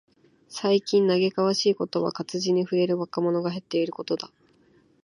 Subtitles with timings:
[0.49, 4.31] 最近嘆かわしいことは、活字に触れる若者が減っていることだ。